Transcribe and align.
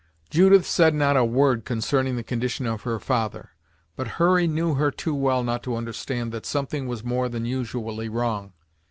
Judith 0.31 0.65
said 0.65 0.95
not 0.95 1.15
a 1.15 1.23
word 1.23 1.63
concerning 1.63 2.15
the 2.15 2.23
condition 2.23 2.65
of 2.65 2.81
her 2.81 2.97
father, 2.99 3.51
but 3.95 4.07
Hurry 4.17 4.47
knew 4.47 4.73
her 4.73 4.89
too 4.89 5.13
well 5.13 5.43
not 5.43 5.61
to 5.61 5.75
understand 5.75 6.31
that 6.31 6.43
something 6.47 6.87
was 6.87 7.03
more 7.03 7.29
than 7.29 7.45
usually 7.45 8.09
wrong. 8.09 8.51